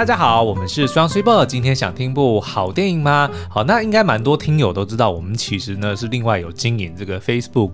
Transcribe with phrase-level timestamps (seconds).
[0.00, 1.44] 大家好，我们是双 super。
[1.44, 3.30] 今天想听部好电影吗？
[3.50, 7.72] 好，那应该蛮多听友都知道，我们其实呢是另外有经营这个 Facebook。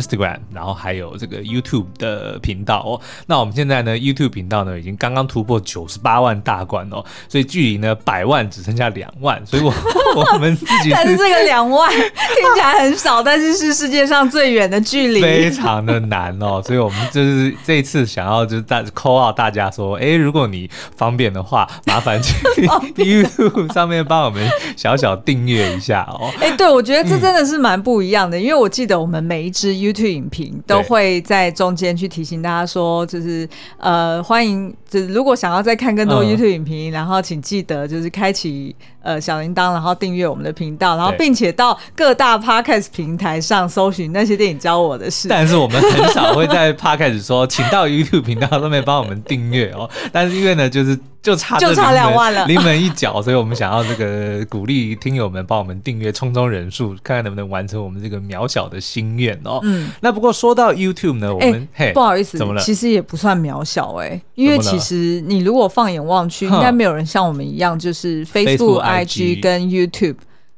[0.00, 3.00] Instagram，然后还有这个 YouTube 的频道哦。
[3.26, 9.72] 那我们现在呢，YouTube 频道呢已经刚刚突破九十八万大关哦，所以距离呢百万只剩下两万，所以我
[10.34, 10.90] 我们自己是。
[10.90, 16.60] 但是这个两万听起来很少，但是是世界上最远的距离，非常的难哦。
[16.64, 22.34] 所以我们就是这一次想要就是大 call out 大家说，哎，如果你方便的话，麻烦去
[22.96, 26.30] YouTube 上面帮我们小小订阅一下哦。
[26.40, 29.76] 哎，对，我觉得这真的是蛮不一样的，嗯、因为我记得我们每一支。
[29.92, 45.28] YouTube 影评都会在中间去提醒大家说，就是呃，欢迎，就是如果想要再看更多 YouTube 影评，嗯、然后请记得就是开启呃小铃铛，然后订阅我们的频道，然后并且到各大 Podcast 平台上搜寻那些电影教我的事。
[45.28, 49.88] 但是我们很少会在 Podcast 说，请到 YouTube 频道上面帮我们订阅哦。
[50.12, 50.98] 但是因为呢，就是。
[51.22, 59.58] 就差就差两万了，临门一脚，所以我们想要这个鼓励听友们帮我们订阅，冲冲人数，看看能不能完成我们这个渺小的心愿哦。
[59.62, 62.62] 嗯，那不过说到 YouTube 呢，我们、欸、嘿不好意思，怎么了？
[62.62, 70.16] 其实也不算渺小哎、欸，因为其实你如果放眼望去，应该没有人像我们一样，就是 Facebook、IG 跟 YouTube。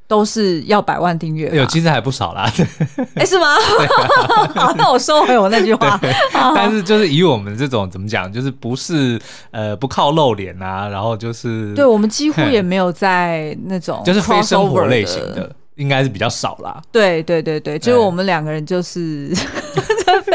[0.09, 2.51] 都是要百万订阅，有其实还不少啦。
[3.15, 3.55] 哎，是吗？
[4.57, 6.01] 好，那我收回我那句话。
[6.33, 16.81] 但是就是以我们这种怎么讲，就是不是呃不靠露脸啊，然后就是对我们几乎也没有在那种就是非生活类型的，应该是比较少啦。
[16.91, 19.31] 对对对对，就是我们两个人就是。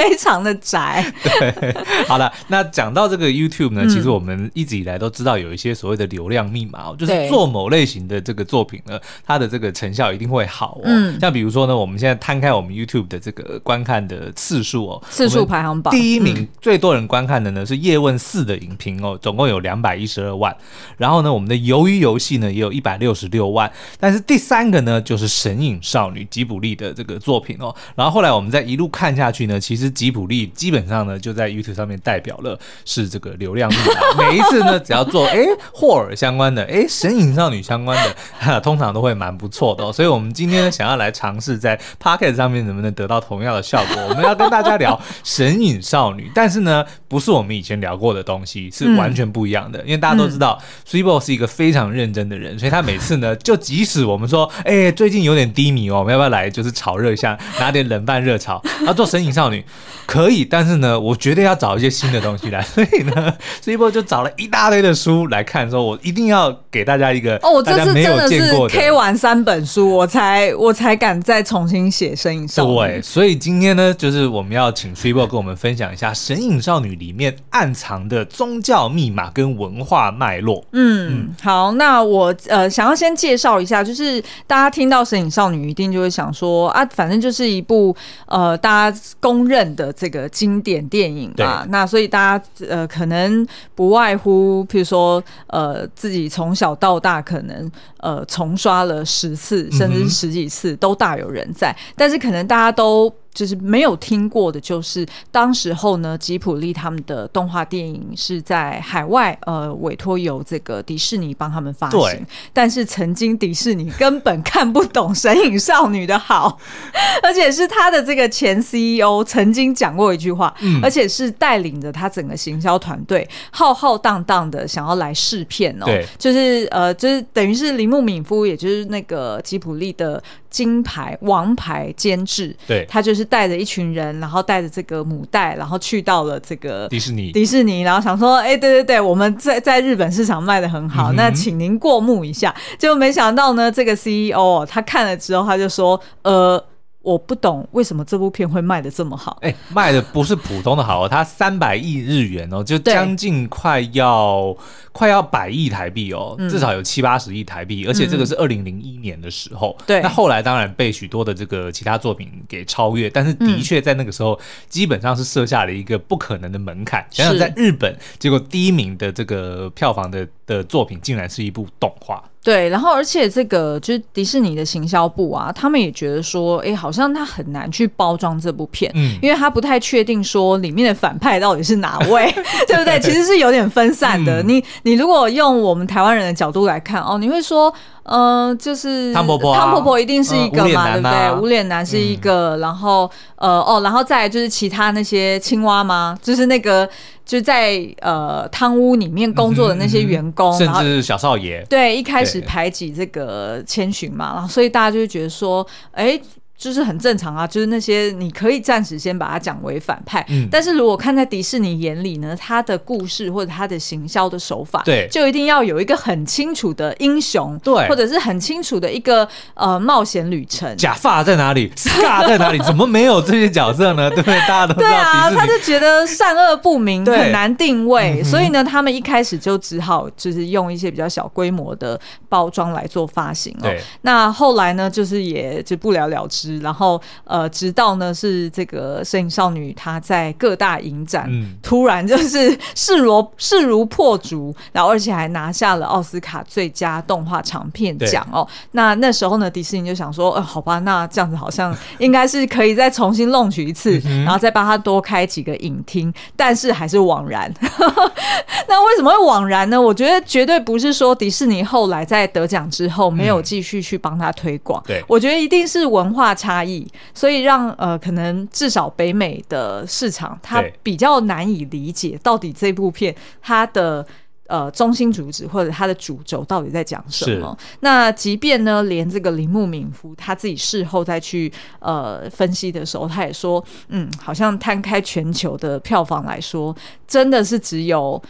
[0.03, 1.05] 非常的宅。
[1.23, 1.73] 对，
[2.07, 11.13] 好了，那讲到这个 YouTube 呢，其实我们一直以来都知道有一些所谓的流量密码哦，就是做某类型的这个作品呢，它的这个成效一定会好哦。
[11.21, 20.53] 像比如说呢，我们现在摊开我们 YouTube 的这个观看的次数哦，次数排行榜第一名最多人观看的呢是《叶问四》的影评哦，总共有两百一十二万。
[20.97, 23.71] 然后呢，我们的《鱿鱼游戏》呢也有一百六十六万。
[23.99, 27.73] 但是第三个呢就是《神隐少女》吉卜力的这个作品哦。
[27.95, 29.92] 然后后来我们再一路看下去呢，其实。
[29.93, 34.25] 吉普力基本上呢，就在 YouTube 上面代表了是这个流量密码。
[34.29, 37.97] 每一次呢，只要做哎霍尔相关的，哎神隐少女相关
[38.41, 39.93] 的， 通常都会蛮不错的哦。
[39.93, 44.01] 所以，我们今天呢，想要来尝试在 Podcast 上面能不能得到同样的效果。
[44.09, 49.79] 我们要跟大家聊神隐少女，但是呢，不是我们以前聊过的东西，是完全不一样的。
[49.83, 59.63] 因为大家都知道 Swebo 是一个非常认真的人，所以他每次呢，就即使我们说哎最近有点低迷哦，我们要不要来就是炒热一下，拿点冷饭热炒，然后做神隐少女。
[60.05, 63.33] 可以，但是呢，我绝对要找一些新的东西来，所以呢，
[63.63, 68.73] Swebo 就找了一大堆的书来看，说我一定要给大家一个哦，大家没有见过的。
[68.73, 72.71] K 完三本书，我才我才敢再重新写《神隐少女》。
[72.75, 80.65] 对，所以今天呢，就是我们要请 Swebo 跟我们分享一下《神隐少女》里面暗藏的宗教密码跟文化脉络。
[80.73, 87.95] 嗯，嗯好，那我呃想要先介绍一下，就是大家听到《神隐少女》一定就会想说啊，反正就是一部
[88.25, 89.93] 呃大家公认的。
[89.93, 103.13] 这个经典电影啊，那所以大家呃可能不外乎，譬如说呃自己从小到大可能呃重刷了十次甚至十几次都大有人在，但是可能大家都。
[103.33, 116.59] 就是没有听过的，就是当时候呢，吉普力他们的动画电影是在海外呃委托由这个迪士尼帮他们发行，但是曾经迪士尼根本看不懂《神隐少女》的好，
[117.23, 126.05] 而且是他的这个前 CEO 曾经讲过一句话，嗯、而且是带领着他整个行销团队浩浩荡荡的想要来试片哦，对。
[126.19, 130.21] 就是呃就是等于是铃木敏夫，也就是那个吉普力的。
[130.53, 142.53] 金牌王牌监制，对，他就是带着一群人，然后带着这个母带，然后去到了这个迪士尼，迪士尼，然后想说，哎、欸，对对对，我们在 在日本市场卖的很好，嗯、那请您过目一下。
[142.77, 146.63] 结果没想到呢，这个 CEO 他看了之后，他就说，呃。
[147.03, 149.37] 我不懂为什么这部片会卖的这么好？
[149.41, 154.55] 哎，卖的不是普通的好哦，它三百亿日元哦，就将近快要
[154.93, 159.77] 快要百亿台币哦，嗯、至少有七八十亿台币，而且这个是二零零一年的时候。
[159.85, 164.39] 对、嗯，那后来当然被许多的这个其他作品给超越，但是的确在那个时候
[164.69, 167.05] 基本上是设下了一个不可能的门槛。
[167.09, 172.23] 想想在日本，结果第一名的这个票房的的作品竟然是一部动画。
[172.43, 182.29] 对，然后而且这个就是迪士尼的行销部啊，他们也觉得说，哎，好像他很难去包装这部片，嗯，因为他不太确定说里面的反派到底是哪位，
[182.67, 182.99] 对不对？
[182.99, 184.41] 其实是有点分散的。
[184.43, 187.73] 嗯、你你如果用我们台湾人的角度来看，哦，你会说。
[188.03, 191.41] 呃，就是汤婆婆，汤婆婆一定是一个嘛，对不对？
[191.41, 196.17] 无脸男是一个，然后呃哦，然后再来就是其他那些青蛙吗？
[196.21, 196.87] 就是那个
[197.25, 206.19] 就在呃汤屋里面工作的那些员工，甚至小少爷，对，一开始排挤这个千寻嘛，然后所以大家就会觉得说，哎。
[206.63, 220.73] 就是很正常啊，就是那些你可以暂时先把它讲为反派，嗯，但是如果看在迪士尼眼里呢，他的故事或者他的行销的手法，对，就一定要有一个很清楚的英雄，对，或者是很清楚的一个呃冒险旅程。
[220.77, 221.69] 假发在哪里？
[221.75, 222.57] Scar 在哪里？
[222.59, 224.09] 怎么没有这些角色呢？
[224.09, 224.39] 对不对？
[224.47, 231.99] 大家都知道，对啊，他就觉得善恶不明，很难定位，所以呢，他们一开始就只好就是用一些比较小规模的
[232.29, 233.69] 包装来做发行哦。
[234.03, 236.52] 那后来呢，就是也就不了了之。
[236.59, 248.47] 然后呃，直到呢是这个摄影少女，她在各大影展，嗯、突然就是势如势如破竹，然后而且还拿下了奥斯卡最佳动画长片奖哦。
[248.71, 257.51] 那那时候呢，迪士尼就想说，呃，好吧，那这样子好像应该是可以再重新弄取一次，然后再帮他多开几个影厅，但是还是枉然。
[258.67, 259.79] 那为什么会枉然呢？
[259.79, 274.05] 我觉得绝对不是说迪士尼后来在得奖之后没有继续去帮他推广，嗯、对，我觉得一定是文化差异，所以让呃可能至少北美的市场它比较难以理解到底这部片它的
[274.47, 277.57] 呃中心主旨或者它的主轴到底在讲什么。
[277.79, 286.75] 那即便呢，连这个铃木敏夫他自己事后再去呃分析的时候，他也说，嗯，好像摊开全球的票房来说，
[287.07, 288.21] 真的是只有。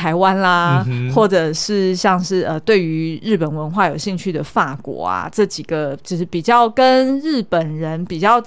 [0.00, 8.42] 台湾啦，嗯、或者是像是呃，对于日本文化有兴趣的法国啊，这几个就是比较跟日本人比较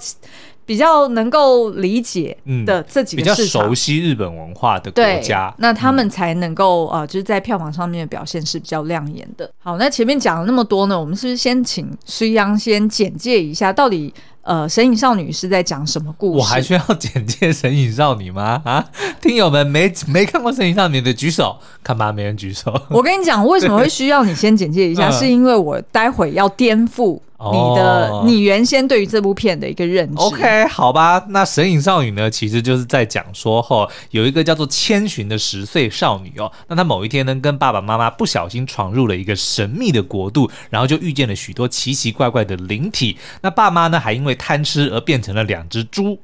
[0.66, 2.36] 比较能够理解
[2.66, 9.48] 的这几个、嗯、比较熟悉日本文化的国家，那他们才能够呃，就是在票房上面的表现是比较亮眼的。
[9.58, 14.12] 好，那前面讲了那么多呢，我们是不是先请水央先简介一下到底？
[14.44, 16.38] 呃，神隐少女是在讲什么故事？
[16.38, 18.60] 我还需要简介神隐少女吗？
[18.66, 18.84] 啊，
[19.20, 22.72] 听友们没没看过神隐少女的举手，看吧，没人举手。
[22.90, 25.10] 我跟你讲，为什么会需要你先简介一下？
[25.12, 27.18] 是因为我待会要颠覆。
[27.52, 46.18] 你的、哦、你原先对于这部片的一个认知，OK，好吧，那神隐少女呢，其实就是在讲说，哦有一个叫做千寻的十岁少女哦，那她某一天呢，跟爸爸妈妈不小心闯入了一个神秘的国度，然后就遇见了许多奇奇怪怪的灵体，那爸妈呢，还因为贪吃而变成了两只猪。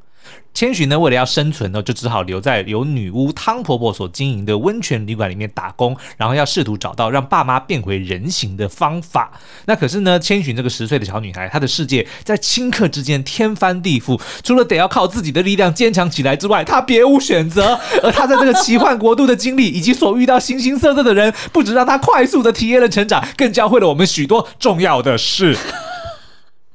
[0.53, 9.31] 千寻呢，为了要生存呢，就只好留在由女巫汤婆婆所经营的温泉旅馆里面打工，然后要试图找到让爸妈变回人形的方法。
[9.67, 17.79] 那可是呢，千寻这个十岁的小女孩，她的世界在顷刻之间天翻地覆，除了得要靠自己的力量坚强起来之外，她别无选择。
[18.03, 25.57] 而她在这个奇幻国度的经历，以及所遇到形形色色的人，不止让她快速的体验了成长，更教会了我们许多重要的事。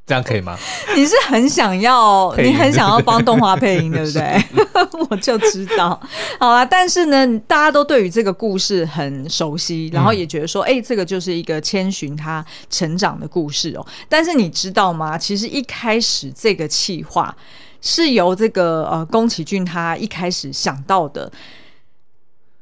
[0.08, 0.56] 这样可以吗？
[0.96, 4.44] 你是很想要，你很想要帮动画配音， 对不对？
[5.10, 6.00] 我就知道。
[6.40, 13.86] 好啦，但是呢，大家都对于这个故事很熟悉，然后也觉得说，哎、嗯欸，这个就是一个千寻他成长的故事哦。
[14.08, 15.18] 但是你知道吗？
[15.18, 17.36] 其实一开始这个企划
[17.82, 21.32] 是由这个呃宫崎骏他一开始想到的，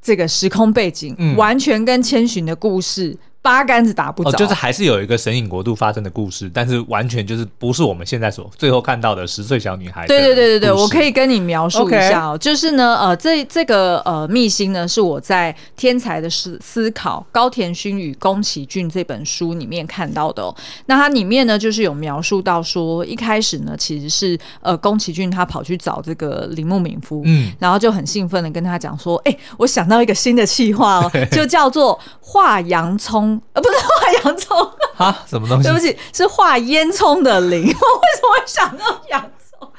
[0.01, 3.18] 这个时空背景、嗯、完全跟千寻的故事。
[3.44, 10.07] 八竿子打不着，哦，就是还是有一个神隐国度发生的故事，但是完全就是不是我们现在所最后看到的十岁小女孩。
[10.07, 20.56] 对对对对对，我可以跟你描述一下哦就是呢，呃，这这个呃秘辛呢，是我在《天才的思思考》高田勋与宫崎骏这本书里面看到的哦。
[20.85, 33.32] 那它里面呢，就是有描述到说，一开始呢，其实是呃宫崎骏他跑去找这个铃木敏夫，嗯，然后就很兴奋的跟他讲说，哎、欸，我想到一个新的计划哦， 就叫做画洋葱。
[33.54, 34.57] 呃，不是 画洋葱
[34.97, 35.63] 啊，什么东西？
[35.63, 37.61] 对不起，是画烟囱的灵。
[37.68, 37.71] 我为
[38.16, 39.30] 什么会想到洋葱？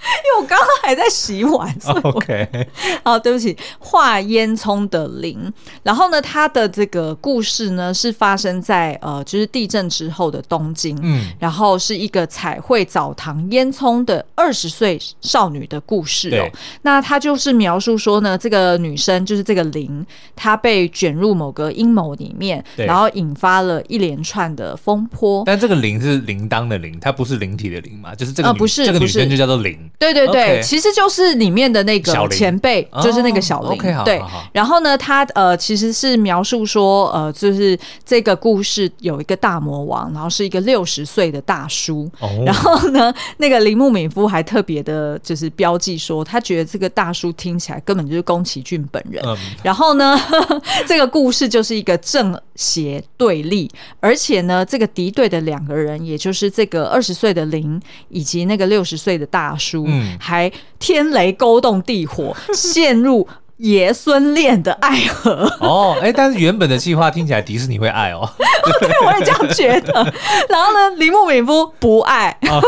[0.24, 1.74] 因为我刚刚还在洗碗。
[2.04, 2.68] OK，
[3.02, 5.52] 好，对不起，画烟囱的灵。
[5.82, 10.98] 然后呢，它的这个故事呢，是发生在呃，就是地震之后的东京。
[11.02, 16.48] 嗯，然后是一个彩绘澡堂烟囱的二十岁少女的故事哦。
[16.82, 20.04] 那它就是描述说呢，这个女生就是这个灵，
[20.36, 25.42] 她被卷入某个阴谋里面，然后引发了一连串的风波。
[25.46, 28.14] 但这个灵是铃铛的铃，它不是灵体的灵嘛？
[28.14, 29.90] 就是这个、呃、不是这个女生就叫做灵。
[29.98, 30.60] 对对对。
[30.62, 33.78] 其实就是里面的那个前辈，就是那个小林。
[34.04, 34.20] 对，
[34.52, 42.10] 然后呢，他呃其实是描述说，呃，就是这个故事有一个大魔王，然后是一个六十岁的大叔。
[42.20, 49.22] 哦、然后呢，那个铃木敏夫还特别的，就是标记说，他觉得这个大叔听起来根本就是宫崎骏本人。
[49.26, 50.18] 嗯、然后呢
[50.86, 53.70] 这个故事就是一个正邪对立，
[54.00, 63.26] 而且呢，这个敌对的两个人，也就是这个二十岁的林以及那个六十岁的大叔，嗯、还天雷勾动地火， 陷入。
[63.58, 68.28] 爷孙恋的爱河哦，哎、欸，但是原本的计划听起来迪士尼会爱哦，
[68.80, 69.92] 对，我也这样觉得。
[70.50, 72.60] 然后呢，铃木敏夫不爱，哦、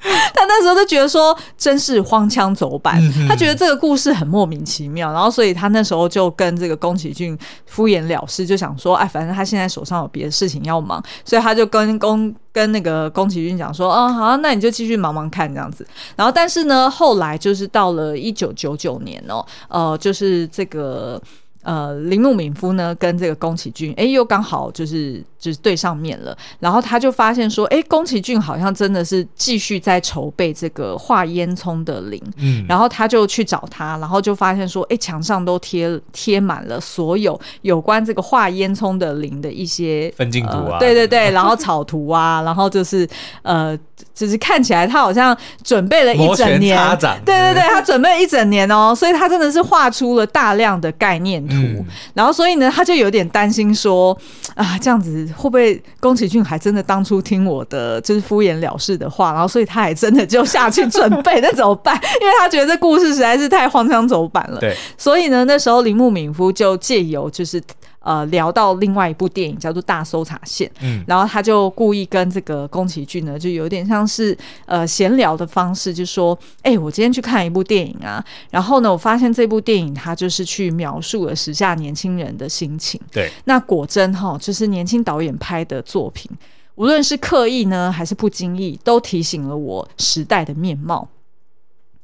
[0.00, 12.32] 他那时候就觉得说真是荒腔走板，嗯、他觉得这个故事很莫名其妙，然后所以他那时候就跟这个宫崎骏敷衍了事，就想说，哎，反正他现在手上有别的事情要忙，所以他就跟宫。
[12.52, 15.86] 跟那个宫崎骏讲说，啊、哦，好、那你就继续忙忙看这样子。
[16.16, 21.20] 然后，但是呢，后来就是到了一九九九年哦，呃，就是这个。
[21.62, 26.36] 呃，铃木敏夫呢，跟这个宫崎骏，哎，又刚好就是就是对上面了。
[26.58, 32.20] 然后他就发现说，哎，宫崎骏好像真的是继续在筹备这个画烟囱的灵。
[32.38, 43.08] 嗯，然后他就去找他，然后就发现说，哎，墙上都贴贴满了所有有关这个画烟囱的灵的一些分镜图啊、呃，对对对，然后草图啊， 然后就是
[43.42, 43.78] 呃，
[44.14, 46.78] 就是看起来他好像准备了一整年，
[47.24, 51.44] 对对对，他准备了一整年哦，所以他真的是画出了大量的概念。
[51.50, 54.16] 嗯、然后，所以呢，他就有点担心说，
[54.54, 61.94] 啊，这样子会不会宫崎骏还真的当初听我的，就是敷衍了事的话，然后所以他还真的就下去准备，那怎么办？
[62.20, 64.60] 因为他觉得这故事实在是太荒腔走板了。
[64.60, 67.62] 对，所以呢，那时候铃木敏夫就借由就是。
[68.02, 83.00] 呃，聊到另外一部电影叫做《大搜查线》，嗯，然后他就故意跟这个宫崎骏呢，就有点像是呃闲聊的方式，就说：“哎、欸，我今天去看一部电影啊，然后呢，我发现这部电影它就是去描述了时下年轻人的心情。
[83.10, 86.30] 对，那果真哈，就是年轻导演拍的作品，
[86.74, 91.08] 无论是刻意呢还是不经意，都提醒了我时代的面貌。”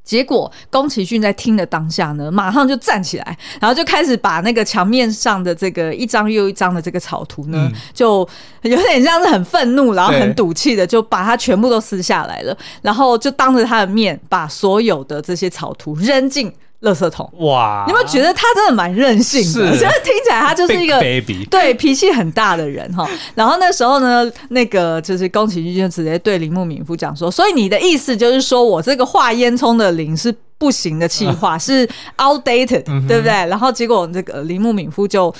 [0.09, 8.27] 结果宫崎骏在听的当下呢，马上就站起来，然后就开始把那个墙面上的这个一张又一张的这个草图呢，嗯、就
[8.63, 16.51] 有点像是很愤怒，然后很赌气的，就把它全部都撕下来了，然后就当着他的面把所有的这些草图扔进。
[16.81, 17.83] 垃圾桶哇！
[17.85, 19.75] 你有没有觉得他真的蛮任性的？
[19.77, 23.05] 现在是听起来他就是一个 baby，对脾气很大的人哈。
[23.35, 35.33] 然后那时候呢，那个就是宫崎骏就直接对铃木敏夫讲说：“所以你的意思就是说我这个画烟囱的灵是不行的企划，嗯、是 outdated，、嗯、对不对？”然后结果这个铃木敏夫就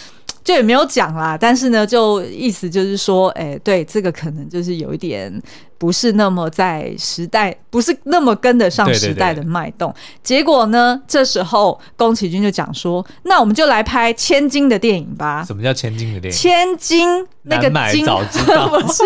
[0.43, 5.41] 就也没有讲啦，但是呢，就意思就是说，哎、欸，对，这个可能就是有一点。
[5.79, 9.89] 不是那么在时代，不是那么跟得上时代的脉动。
[9.91, 16.38] 对对对，结果呢，这时候宫崎骏就讲说：“那我们就来拍千金的电影吧。”什么叫千金的电影？
[16.38, 19.03] 千金那个金早知道 不是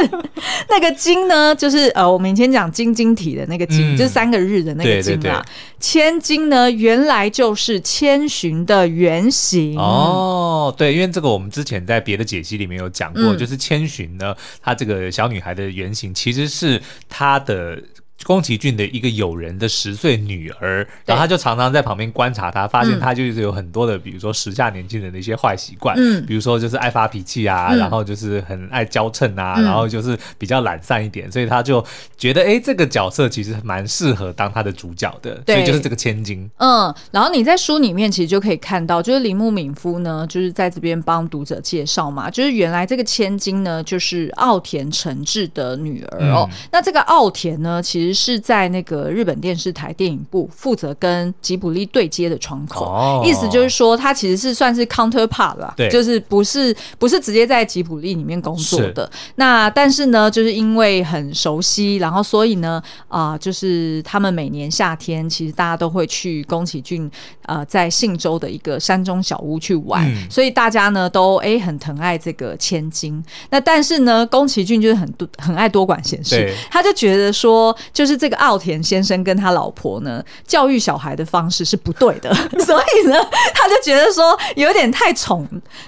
[0.68, 1.54] 那个金呢？
[1.56, 5.46] 就是呃，我们以前讲晶晶体的那个金，嗯、就是三个日的那个金啊。
[5.80, 10.74] 千金呢，原来就是千寻的原型哦。
[10.76, 16.63] 对，因为这个我们之前在别的解析里面有讲过，嗯、就是千寻呢，她这个小女孩的原型其实是。
[16.64, 17.82] 是他的。
[18.24, 31.84] 宫崎骏的一个友人的十岁女儿，然后他就常常在旁边观察他，发现他就是有很多的，比如说时下年轻人的一些坏习惯，嗯，比如说就是爱发脾气啊，嗯、然后就是很爱娇嗔啊，嗯、然后就是比较懒散一点，所以他就
[32.18, 35.56] 觉得，哎，这个角色其实蛮适合当他的主角的，对。
[35.56, 36.50] 所以就是这个千金。
[36.58, 46.48] 嗯，然后你在书里面其实就可以看到，就是铃木敏夫呢，就是在这边帮读者介绍嘛，就是原来这个千金呢，就是奥田诚志的女儿哦。
[46.50, 59.08] 嗯、那这个奥田呢，其实是在那个日本电视台电影部负责跟吉卜力对接的窗口，哦、意思就是说他其实是算是 counterpart 啦，对，就是不是不是直接在吉卜力里面工作的。
[59.36, 67.10] 那但是呢，就是因为很熟悉，然后所以呢，啊、呃，就是他们每年夏天其实大家都会去宫崎骏
[67.44, 73.24] 呃在信州的一个山中小屋去玩，嗯、所以大家呢都哎很疼爱这个千金。
[73.52, 78.04] 那但是呢，宫崎骏就是很多很爱多管闲事，他就觉得说就。
[78.04, 83.16] 是这个奥田先生跟他老婆呢，教育小孩的方式是不对的， 所以呢，
[83.54, 85.48] 他就觉得说有点太宠、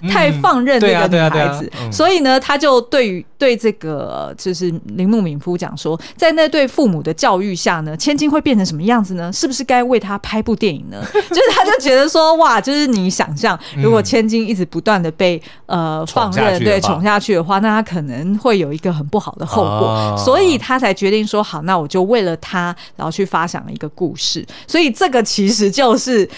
[0.10, 9.32] 太放任那个女孩子，所以呢，他就对于对这个就是铃木敏夫讲说，在那对父母的教育下呢，千金会变成什么样子呢？
[9.34, 11.04] 是不是该为他拍部电影呢？
[11.12, 24.46] 就是他就觉得说，哇，就是你想象，如果千金一直不断的被呃放任，对宠下去的话，那他可能会有一个很不好的后果，哦、所以他才决定说，好，那我就为了他，然后去发想一个故事。
[24.68, 26.30] 所以这个其实就是。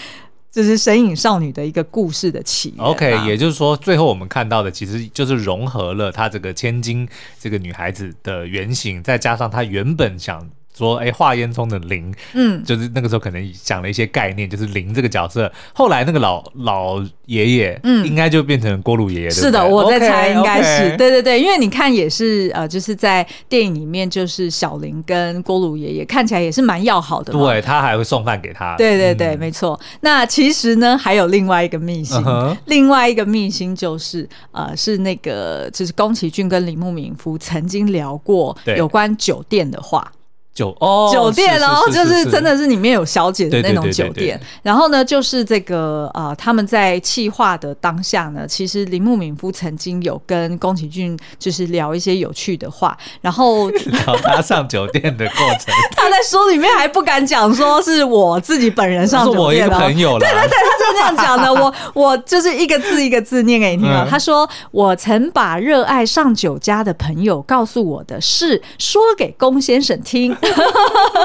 [0.50, 2.84] 这是《神隐少女》的一个故事的起源。
[2.84, 10.48] OK，也就是说，最后我们看到的其实就是融合了她这个千金这个女孩子的原型，再加上她原本想。
[10.78, 15.50] 说哎，华烟囱的林，嗯，就是那个时候可能想了一些概念，就是林这个角色。
[15.74, 19.30] 后来那个老老爷爷，嗯，应该就变成锅炉爷爷。
[19.30, 27.32] 是的，我在猜，应该是，对对对，因为你看也是呃，就是在电影里面，就是小林跟锅炉爷爷看起来也是蛮要好的。
[27.32, 28.76] 对，他还会送饭给他。
[28.76, 29.78] 对对对，没错。
[30.02, 32.22] 那其实呢，还有另外一个秘辛，
[32.66, 40.12] 另外一个秘辛就是呃，是那个就是宫崎骏跟李木敏夫曾经聊过有关酒店的话。
[40.58, 44.40] 酒哦，酒店哦，就是真的是里面有小姐的那种酒店。
[44.62, 55.72] 然后呢，就是这个呃，他们在气化的当下呢，其实铃木敏夫曾经有跟宫崎骏就是聊一些有趣的话，然后 聊他上酒店的过程。
[56.18, 60.18] 他在书里面还不敢讲说是我自己本人上酒店，我一个朋友了。
[60.18, 61.52] 对对对，他就这样讲的。
[61.54, 64.04] 我 我就是一个字一个字念给你听啊。
[64.08, 70.36] 他说：“我曾把热爱上酒家的朋友告诉我的事说给龚先生听。”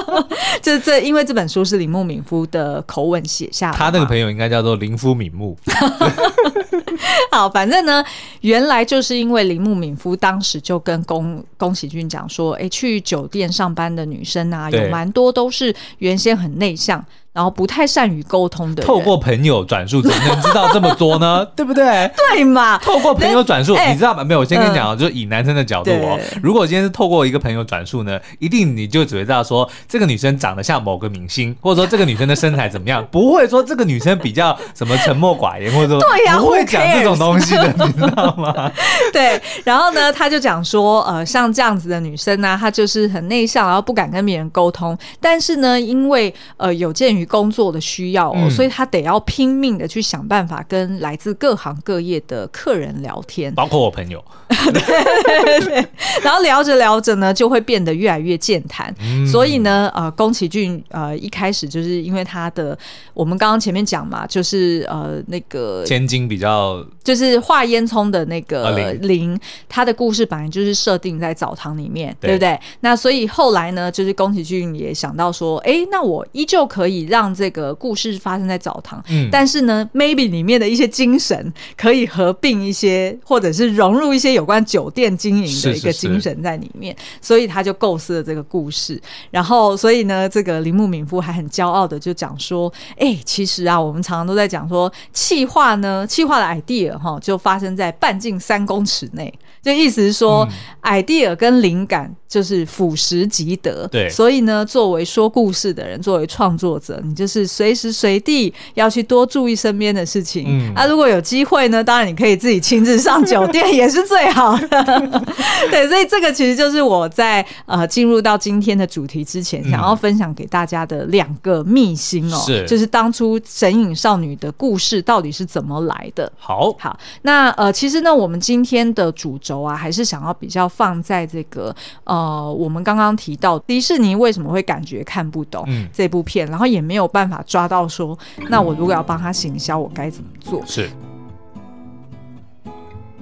[0.62, 3.78] 这这，因为这本书是铃木敏夫的口吻写下的。
[3.78, 5.58] 他那个朋友应该叫做林夫敏木。
[7.32, 8.04] 好，反正呢，
[8.42, 17.04] 原来就是因为铃木敏夫当时就跟宫宫崎骏讲说，哎、欸，去酒店上班的女生啊，有蛮多都是原先很内向。
[17.34, 21.46] 然后不太善于沟通的，透过朋友转述，怎么能知道这么多呢？
[21.56, 22.10] 对不对？
[22.32, 22.78] 对嘛？
[22.78, 24.24] 透过朋友转述，你知道吗？
[24.24, 26.20] 没有，我先跟你讲啊，就是以男生的角度哦。
[26.42, 38.72] 如果今天是透过一个朋友转述呢，一定你就只会知道说这个女生长得像某个明星，或者说这个女生的身材怎么样， 不会说这个女生比较什么沉默寡言，或者说对呀，不会讲这种东西的， 你知道吗？
[39.12, 39.42] 对。
[39.64, 54.20] 然后呢，他就讲说，呃，像这样子的女生呢，她就是很内向，然后不敢跟别人沟通，但是呢，因为呃有鉴于工作的需需要、哦，嗯、所以他得要拼命的去想办法跟来自各行各业的客人聊天，包括我朋友。
[54.74, 55.88] 对对对，
[56.24, 58.94] 然后聊着聊着呢，就会变得越来越健谈。
[59.00, 62.78] 嗯、所以呢，呃，宫崎骏呃一开始就是因为他的，
[63.14, 72.60] 我们刚刚前面讲嘛，就是呃那个千金比较，就是画烟囱的那个林，他的故事本来就是设定在澡堂里面，对，对不对？
[72.82, 89.00] 那所以后来呢，就是宫崎骏也想到说，哎，那我依旧可以让这个故事发生在澡堂，嗯，但是呢，maybe 里面的一些精神可以合并一些，或者是融入一些有关酒店经营的一个精神在里面，是是是，所以他就构思了这个故事。
[89.30, 99.32] 然后，所以呢，这个铃木敏夫还很骄傲的就讲说：“哎、欸，其实啊，我们常常都在讲说，气化呢，气化的 idea 哈，就发生在半径三公尺内。
[99.64, 100.48] 就意思是说、
[100.82, 103.88] 嗯、，idea 跟灵感就是俯拾即得。
[103.88, 110.46] 对，所以呢，作为说故事的人，作为创作者，你就是随时随地要去多注意身边的事情。
[110.48, 114.84] 嗯，啊，如果有机会呢，当然你可以自己亲自上酒店也是最好的。
[115.72, 126.30] ”对，所以这个其实就是我在呃进入到今天的主题之前，想要分享给大家的两个秘辛哦，是，就是当初神隐少女的故事到底是怎么来的。
[126.38, 138.18] 好，好，那呃，其实呢，我们今天的主轴啊，还是想要比较放在这个呃，我们刚刚提到迪士尼为什么会感觉看不懂这部片，嗯、然后也没有办法抓到说，
[138.50, 140.62] 那我如果要帮他行销，我该怎么做？
[140.66, 140.90] 是。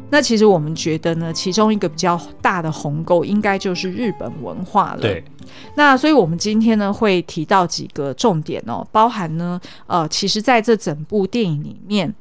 [0.09, 4.99] 那其实我们觉得呢，其中一个比较大的鸿沟，应该就是日本文化了。
[4.99, 5.23] 对。
[5.75, 12.13] 那所以我们今天呢，会提到几个重点哦，包含呢，呃，其实在这整部电影里面。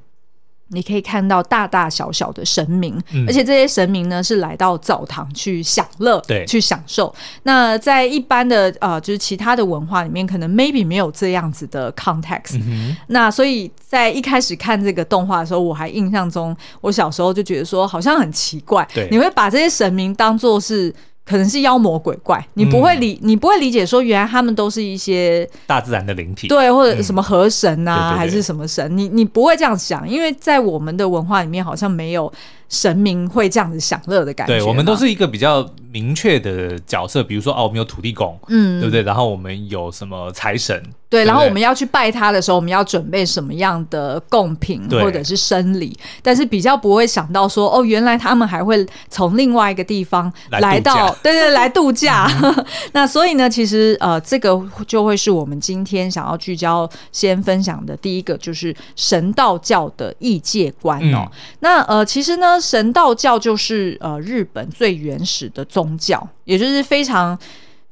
[0.70, 7.12] 你可以看到大大小小的神明，嗯、而且这些神明呢是来到澡堂去享乐，对，去享受。
[7.42, 12.60] 那在一般的呃，就是其他的文化里面，可能 maybe 没有这样子的 context。
[12.64, 20.94] 嗯、那所以在一开始看这个动画的时候，我还印象中，我小时候就觉得说好像很奇怪，对，你会把这些神明当做是。
[21.30, 32.32] 可能是妖魔鬼怪，你不会理，嗯、你不会理解说，原来他们都是一些大自然的灵体，对，或者什么河神啊，嗯、还是什么神，你你不会这样想，因为在我们的文化里面，好像没有
[32.70, 34.54] 神明会这样子享乐的感觉。
[34.54, 39.02] 对，我们都是一个比较明确的角色，比如说哦，我们有土地公，嗯，对不对？
[39.02, 40.82] 然后我们有什么财神。
[41.10, 45.92] 对，然后我们要去拜他的时候，我们要准备什么样的贡品或者是生理？
[46.22, 52.30] 但是比较不会想到说，哦，原来他们还会从另外一个地方来到，对对，来度假。
[52.94, 54.56] 那所以呢，其实呃，这个
[54.86, 61.26] 就会是我们今天想要聚焦、先分享的第一个，就是神道教的异界观哦。
[61.28, 67.38] 嗯、那呃，其实呢，神道教就是呃日本最原始的宗教，也就是非常。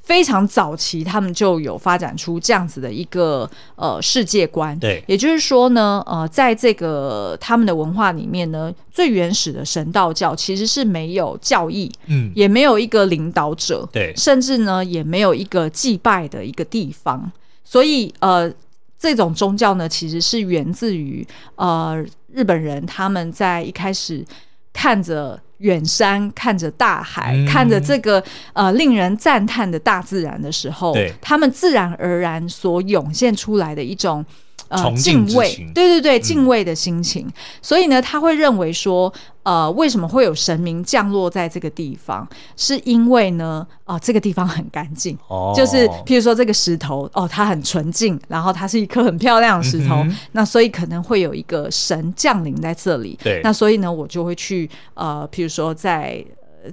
[0.00, 4.74] 非常早期，他们就有发展出这样子的一个呃世界观。
[4.78, 17.30] 对，也就是说呢，呃，在这个他们的文化里面呢，最原始的神道教其实是没有教义，嗯，也没有一个领导者，对，甚至呢也没有一个祭拜的一个地方。
[17.62, 18.50] 所以，呃，
[18.98, 21.26] 这种宗教呢，其实是源自于
[21.56, 22.02] 呃
[22.32, 24.24] 日本人他们在一开始
[24.72, 25.40] 看着。
[25.58, 34.24] 远山看着大海，嗯、看着这个呃令人赞叹的大自然的时候，他们自然而然所涌现出来的一种。
[34.68, 37.26] 呃，敬畏，对对对，敬畏的心情。
[37.26, 42.28] 嗯、所以呢，他会认为说，呃，为什么会有神明降落在这个地方？
[42.56, 53.18] 是因为呢，啊、呃，这个地方很干净，哦，就是譬如说这个石头，哦，它很纯净，然后它是一颗很漂亮的石头，嗯、那所以可能会有一个神降临在这里。
[53.22, 56.24] 对，那所以呢，我就会去，呃，譬如说在。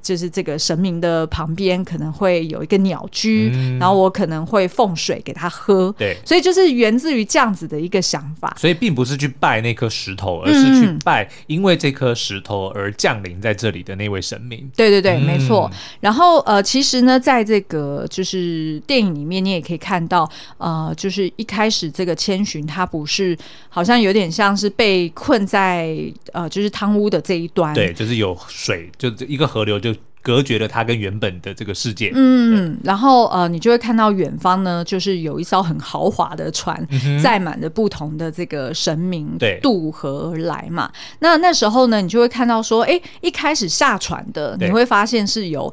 [0.01, 5.93] 就是这个神明的旁边可能会有一个鸟居，嗯、然后我可能会奉水给他喝。
[5.97, 8.55] 对，所以就是源自于这样子的一个想法。
[8.60, 14.60] 所以并不是去拜那颗石头，而是去拜因为这颗石头而降临在这里的那位神明。
[14.63, 15.71] 嗯、对对对，没错。
[15.99, 23.38] 然后呃，其实呢，在这个就是电影里面，你也可以看到，呃，就是一开始这个千寻他不是
[23.69, 25.95] 好像有点像是被困在
[26.34, 27.73] 呃，就是汤屋的这一端。
[27.73, 29.79] 对，就是有水，就一个河流。
[29.93, 32.11] 就隔绝了他跟原本的这个世界。
[32.15, 36.83] 嗯，对然后呃，你就会看到远方呢，就是有一艘很豪华的船，
[37.21, 40.91] 载满了不同的这个神明，对，渡河而来嘛。
[41.19, 45.71] 那那时候呢，你就会看到说，哎，一开始下船的，你会发现是有。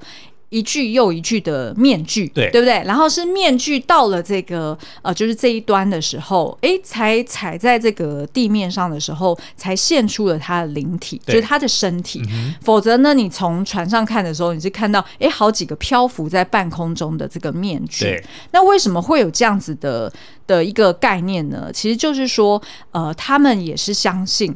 [0.52, 2.74] 一句又一句的面具，对对不对？
[2.84, 12.22] 然后是面具到了这个呃，就是这一端的时候，哎，才踩在这个地面上的时候，才现出了他的灵体，就是他的身体。
[12.28, 18.22] 嗯、否则呢，你从船上看的时候，你是看到哎，好几个漂浮在半空中的这个面具。
[18.50, 20.12] 那为什么会有这样子的
[20.46, 21.70] 的一个概念呢？
[21.72, 22.60] 其实就是说，
[22.90, 24.54] 呃，他们也是相信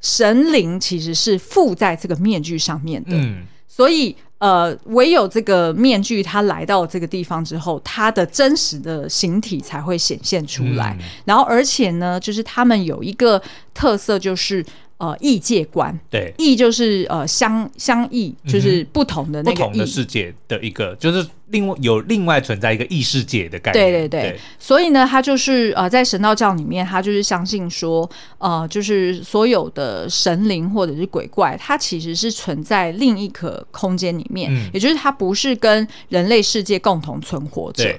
[0.00, 4.16] 神灵其实是附在这个面具上面的，嗯，所以。
[4.38, 10.96] 呃，唯有这个面具，它来到这个地方之后，它的真实的形体才会显现出来。
[11.00, 13.42] 嗯、然后，而且呢，就是他们有一个
[13.74, 14.64] 特色，就是。
[14.98, 23.84] 呃，异界观，对，异就是呃相相异，就是不同的那个不同的世界的一个，就是另外有另外存在一个异世界的概念。
[23.84, 24.40] 对对对，对。
[24.58, 37.96] 所以呢，他就是呃在神道教里面，他就是相信说，呃，就是所有的神灵或者是鬼怪，它其实是存在另一个空间里面，嗯、也就是它不是跟人类世界共同存活着。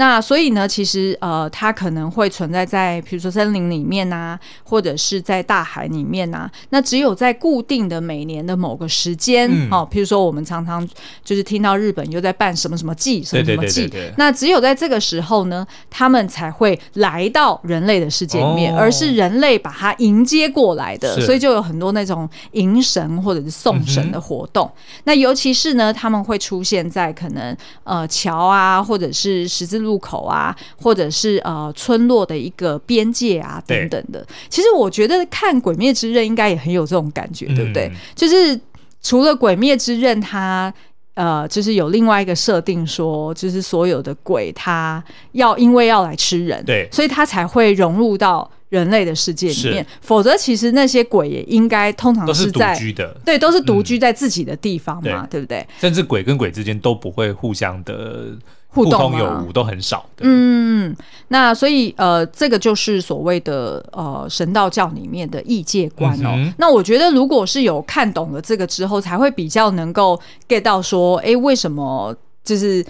[0.00, 6.50] 那所以呢，其实呃，它可能会存在在比如说森林里面啊，或者是在大海里面啊。
[6.70, 10.88] 那只有在固定的每年的某个时间，嗯、哦，譬如说我们常常
[11.22, 13.92] 就是听到日本又在办什么什么祭，什么什么祭。
[14.16, 21.20] 那只有在这个时候呢，他们才会来到人类的世界里面，哦、而是人类把它迎接过来的。
[21.20, 24.66] 所以就有很多那种迎神或者是送神的活动。
[24.66, 29.89] 嗯、那尤其是呢，他们会出现在可能呃桥啊，或者是十字路。
[29.90, 37.90] 路口啊，或者是呃村落的一个边界啊等等的，其实我觉得看《鬼灭之刃》应该也很有这种感觉，嗯、对不对？
[38.14, 38.58] 就是
[39.02, 40.72] 除了《鬼灭之刃》，它
[41.14, 49.86] 呃就是有另外一个设定，说就是所有的鬼，它要因为要来吃人，对，所以它才会融入到人类的世界里面。
[50.00, 55.66] 否则，其实那些鬼也应该通常是在独居的，对，都是独居在自己的地方嘛，嗯、对，对不对？
[55.78, 58.38] 甚至鬼跟鬼之间都不会互相的。
[58.72, 60.94] 互通有无都很少的，嗯，
[61.26, 66.34] 那所以呃，这个就是所谓的呃神道教里面的异界观哦。
[66.36, 70.16] 嗯、那我觉得，如果是有看懂了这个之后，才会比较能够
[70.48, 72.86] get 到说，哎，为什么就是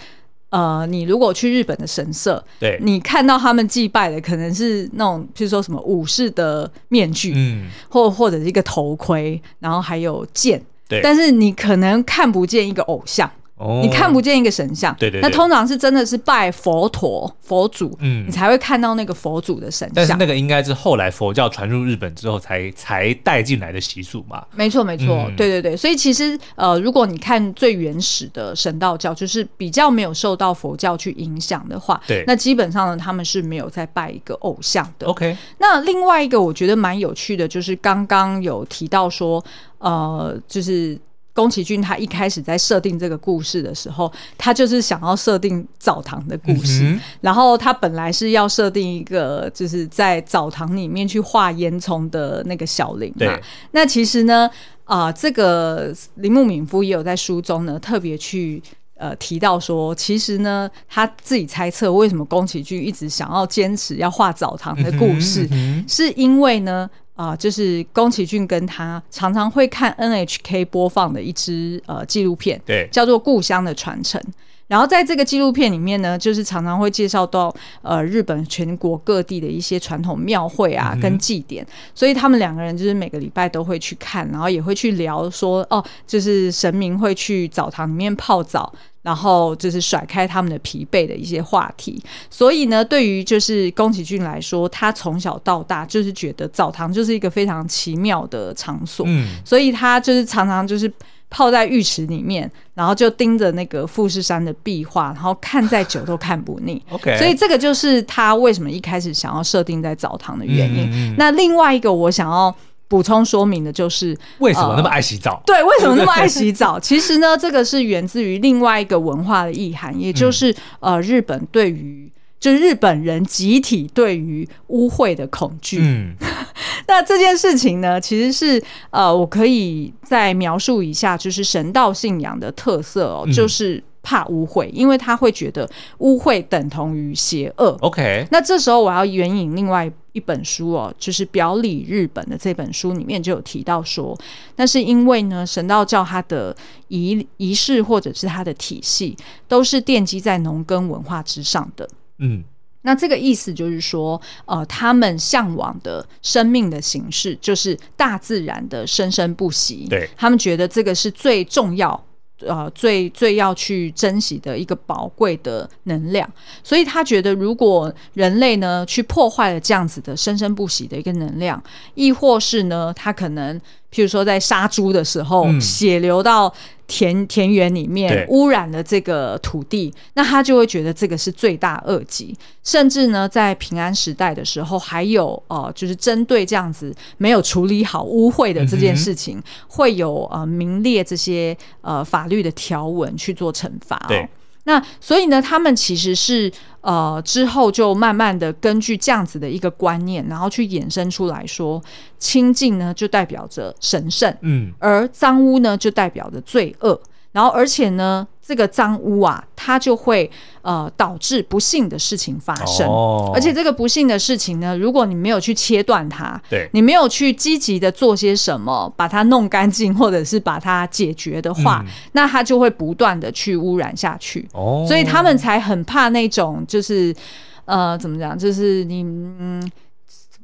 [0.51, 13.29] 呃，你如果去日本的神社，对，你看到他们祭拜的可能是那种，譬如说什么武士的面具，嗯，或或者是一个头盔，然后还有剑，对，但是你可能看不见一个偶像。
[13.61, 14.95] 哦，你看不见一个神像。
[14.95, 15.29] 对对对。
[15.29, 19.93] 那通常是真的是拜佛陀、佛祖，嗯，你才会看到那个佛祖的神像。
[19.93, 24.43] 但是那个应该是后来佛教传入日本之后才才带进来的习俗嘛。
[24.55, 25.77] 没错，没错，嗯，对对对。
[25.77, 35.05] 所以其实呃，如果你看最原始的神道教，就是比较没有受到佛教去影响的话，对，那基本上呢，他们是没有在拜一个偶像的。
[35.05, 35.37] OK。
[35.59, 39.43] 那另外一个我觉得蛮有趣的，就是刚刚有提到说，
[39.77, 40.99] 呃，就是。
[41.33, 53.39] 宫崎骏他一开始在设定这个故事的时候，他就是想要设定澡堂的故事，嗯、然后他本来是要设定一个就是在澡堂里面去画烟囱的那个小林嘛。
[53.71, 54.49] 那其实呢，
[54.83, 58.61] 啊、呃，这个铃木敏夫也有在书中呢特别去
[58.95, 66.89] 呃提到说，其实呢他自己猜测为什么宫崎骏一直想要坚持要画澡堂的故事，嗯嗯、是因为呢。
[67.21, 74.19] 啊、呃，就是宫崎骏跟他常常会看 NHK 播放的一支呃纪录片，对，叫做《故乡的传承》。
[74.67, 77.53] 然后在这个纪录片里面呢，就是常常会介绍到
[77.83, 88.73] 呃日本全国各地的一些传统庙会啊跟祭典，嗯，所以他们两个人就是每个礼拜都会去看，然后也会去聊说哦，就是神明会去澡堂里面泡澡。
[89.01, 100.91] 然后就是甩开他们的疲惫的一些话题，所以呢，对于就是宫崎骏来说，他从小到大就是觉得澡堂就是一个非常奇妙的场所，嗯，所以他就是常常就是
[101.29, 106.79] 泡在浴池里面，然后就盯着那个富士山的壁画，然后看再久都看不腻。
[106.91, 110.87] OK，所以这个就是他为什么一开始想要设定在澡堂的原因。
[110.91, 112.55] 嗯嗯，那另外一个我想要。
[112.91, 115.35] 补充说明的就是为什么那么爱洗澡？
[115.35, 116.77] 呃、对，为什么那么爱洗澡？
[116.83, 120.51] 其实呢，这个是源自于另外一个文化的意涵，也就是、
[120.81, 125.79] 嗯、呃，日本对于就是日本人集体对于污秽的恐惧。
[125.81, 126.13] 嗯，
[126.89, 133.81] 那这件事情呢，其实是呃，我可以再描述一下，就是神道信仰的特色哦，嗯、就是。
[134.03, 137.77] 怕污秽，因为他会觉得污秽等同于邪恶。
[137.81, 144.17] OK，那这时候我要援引另外一本书哦，就是《表里日本》的这本书里面就有提到说，
[144.55, 146.55] 那是因为呢，神道教它的
[146.89, 149.15] 仪仪式或者是它的体系
[149.47, 151.87] 都是奠基在农耕文化之上的。
[152.17, 152.43] 嗯，
[152.81, 159.87] 那这个意思就是说，呃，他们向往的生命的形式就是大自然的生生不息。
[159.89, 162.03] 对，他们觉得这个是最重要。
[162.47, 166.29] 呃，最最要去珍惜的一个宝贵的能量，
[166.63, 171.61] 所以他觉得，如果人类呢去破坏了这样子的生生不息的一个能量，
[171.95, 173.59] 亦或是呢，他可能。
[173.93, 176.51] 譬如说，在杀猪的时候，血流到
[176.87, 182.33] 田田园里面，污染了这个土地，那他就会觉得这个是罪大恶极。
[182.63, 194.27] 甚至呢，在平安时代的时候，还有呃，就是针对这样子没有处理好污秽的这件事情，会有呃名列这些呃法律的条文去做惩罚哦。
[194.65, 201.81] 那所以呢，他们其实是呃之后就慢慢的根据这样子的一个观念，然后去衍生出来说，
[202.19, 206.99] 清净呢就代表着神圣，嗯，而脏污呢就代表着罪恶，
[207.31, 208.27] 然后而且呢。
[208.43, 210.29] 这个脏污啊，它就会
[210.61, 224.45] 呃导致不幸的事情发生，哦，而且这个不幸的事情呢，如果你没有去切断它，对，你没有去积极的做些什么，把它弄干净，或者是把它解决的话，嗯，那它就会不断的去污染下去。
[224.53, 227.15] 哦，所以他们才很怕那种，就是
[227.63, 229.71] 呃，怎么讲，就是你嗯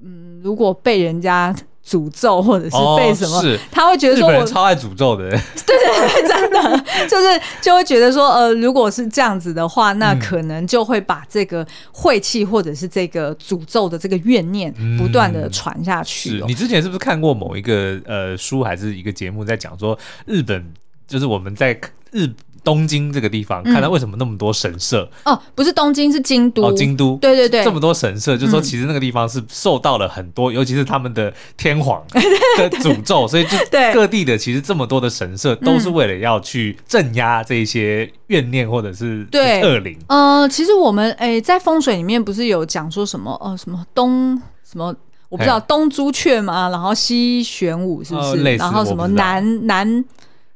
[0.02, 1.54] 嗯，如果被人家。
[1.88, 5.30] 诅咒或者是被什么，哦、他会觉得说我超爱诅咒的，
[5.66, 6.84] 对对对，真的。
[7.08, 16.46] 就是就会觉得说，呃，如果是这样子的话，那可能就会把这个晦气或者是这个诅咒的这个怨念不断的传下去，哦。
[16.46, 16.48] 嗯。
[16.48, 20.74] 是你之前是不是看过某一个呃书还是一个节目在讲说日本
[21.08, 21.80] 就是我们在
[22.12, 22.28] 日。
[22.68, 25.10] 东京这个地方，看到为什么那么多神社？
[25.24, 26.64] 嗯、哦，不是东京，是京都。
[26.64, 27.16] 哦，京都。
[27.22, 32.04] 对对对，这么多神社，就是说其实那个地方是受到了很多，嗯、尤其是他们的天皇
[32.58, 33.58] 的诅咒，所以就
[33.96, 39.98] 各地的其实这么多的神社，都是为了要去镇压这些怨念或者是恶灵。
[40.08, 44.36] 嗯、呃，其实我们诶在风水里面不是有讲说什么哦、呃，什么东
[44.70, 44.94] 什么，
[45.30, 48.44] 我不知道东朱雀嘛，然后西玄武是不是？
[48.44, 50.04] 呃、然后什么南南。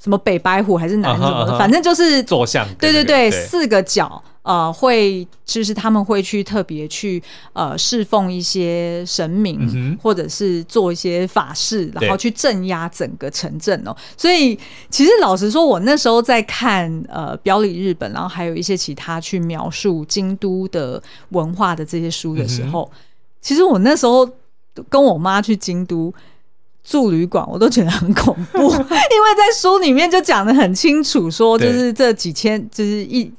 [0.02, 2.68] 什么北白虎还是南什么的，uh -huh, uh -huh, 反正就是坐像。
[2.80, 7.22] 对对对，对四个角，呃，会就是他们会去特别去
[7.54, 13.96] 呃侍奉一些神明，嗯，或者是做一些法事，然后去镇压整个城镇哦。
[14.18, 14.58] 所以
[14.90, 22.98] 其实老实说，我那时候在看呃表里日本，然后还有一些其他去描述京都的文化的这些书的时候，嗯，
[23.40, 24.28] 其实我那时候
[24.90, 26.12] 跟我妈去京都。
[26.84, 33.32] 住旅馆，我都觉得很恐怖， 因为在书里面就讲的很清楚，说就是这几千，就是一。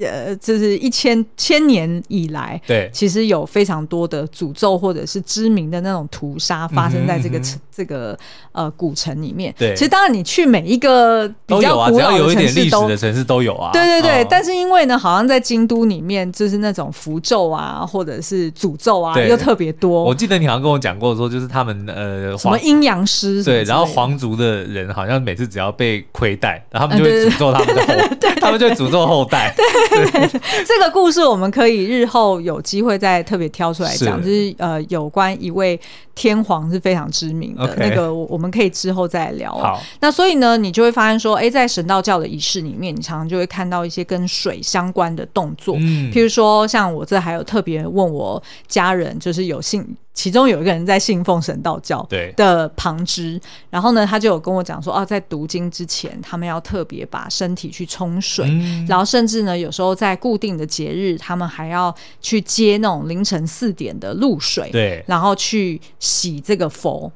[0.00, 8.18] 呃，就是一千千年以来，对，其实有非常多的诅咒或者是知名的那种屠杀发生在这个、嗯、这个
[8.52, 9.54] 呃古城里面。
[9.58, 13.70] 对，其实当然你去每一个比较古老的城市都，都有啊，只要有一点历史的城市都有啊。
[13.72, 20.04] 对对对，哦、但是因为呢，好像在京都里面，就是那种符咒啊，或者是诅咒啊，又特别多。
[20.04, 29.54] 我记得你好像跟我讲过，说就是他们呃什么阴阳师，对，然后皇族的人好像每次只要被亏待，然后他们就会诅咒他们的后，对对对对他们就会诅咒后代。
[29.56, 30.40] 对，对，对。
[30.64, 35.78] 这个故事我们可以日后有机会再特别挑出来讲，是就是呃有关一位
[36.14, 39.52] 天皇是非常知名的.那个我们可以之后再聊。
[39.52, 49.86] 好，那所以呢，你就会发现说，哎，在神道教的仪式里面，你常常就会看到一些跟水相关的动作，嗯，譬如说像我这还有特别问我家人，就是有信。
[50.16, 52.02] 其中有一个人在信奉神道教
[52.36, 67.12] 的旁支，然后呢，他就有跟我讲说，啊，在读经之前，他们要特别把身体去冲水，嗯、然后甚至呢，有时候在固定的节日，他们还要去接那种凌晨四点的露水，对，然后去洗这个佛。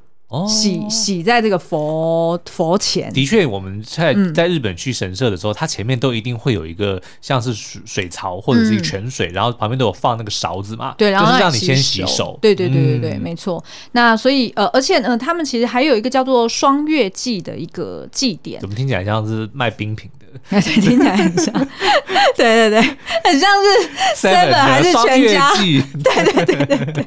[0.48, 12.38] 洗洗在这个佛佛前，的确，我们在在日本去神社的时候，它前面都一定会有一个像是水水槽或者是一泉水，然后旁边都有放那个勺子嘛，对，然后让你先洗手。
[12.40, 13.62] 对对对对对，没错。
[13.92, 20.10] 那所以呃，而且呢，他们其实还有一个叫做双月祭的一个祭典，怎么听起来像是卖冰品
[20.60, 21.52] 听起来很像，
[22.36, 22.80] 对对对，
[23.24, 25.50] 很像是 seven 还是全家？
[25.56, 27.06] 对对对对对。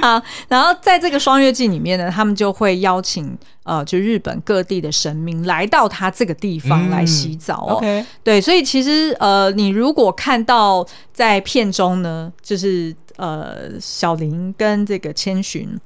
[0.00, 7.78] 好，然后在这个双月祭里面呢，他们就会邀请呃，就日本各地的神明来到他这个地方来洗澡哦。
[7.82, 15.78] 嗯 okay、对，所以其实呃，你如果看到在片中呢，就是呃，小林跟这个千寻。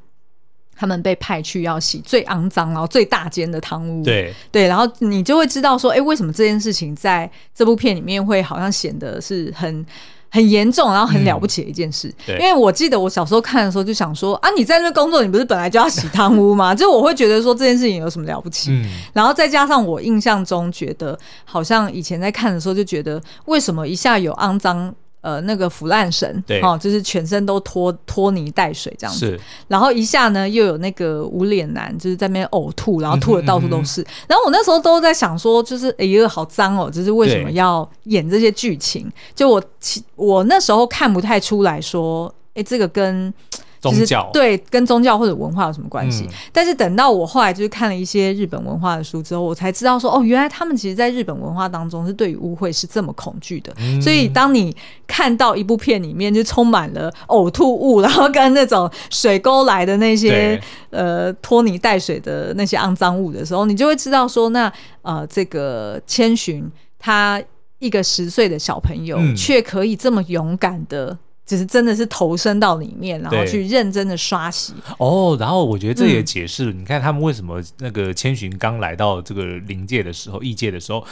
[0.79, 9.85] 他们被派去要洗最肮脏然后最大间的汤屋，对对，然后你就会知道说，哎，为什么这件事情在这部片里面会好像显得是很
[10.31, 12.15] 很严重，然后很了不起的一件事。
[12.29, 16.73] 嗯、因为我记得我小时候看的时候就想说，啊，你在那工作，你不是本来就要洗汤屋吗？
[16.77, 18.71] 就我会觉得说这件事情有什么了不起？
[18.71, 24.95] 嗯、然后再加上我印象中觉得，好像以前在看的时候就觉得，为什么一下有肮脏？
[25.21, 34.01] 呃，那个腐烂神，对，哦，就是全身都拖拖泥带水这样子，然后一下呢，又有那个无脸男，就是在那边呕吐，然后吐的到处都是。
[34.29, 39.11] 然后我那时候都在想说，就是哎呦，好脏哦，就是为什么要演这些剧情？
[39.35, 43.33] 就我其我那时候看不太出来说，哎，这个跟。
[43.81, 46.25] 宗教对，跟宗教或者文化有什么关系？
[46.25, 53.73] 嗯、但是等到我后来就是看了一些日本文化的书之后，我才知道说哦，原来他们其实，在日本文化当中是对于污秽是这么恐惧的。
[53.79, 54.75] 嗯、所以当你
[55.07, 60.61] 看到一部片里面就充满了呕吐物，然后跟那种水沟来的那些
[60.91, 67.41] 呃拖泥带水的那些肮脏物的时候，你就会知道说，那呃这个千寻他
[67.79, 71.17] 一个十岁的小朋友，却、嗯、可以这么勇敢的。
[71.49, 75.35] 就是真的是投身到里面，然后去认真的刷洗哦。
[75.41, 81.03] 然后我觉得这也解释了，嗯、你看他们为什么那个千寻刚来到这个灵界的时候、异界的时候，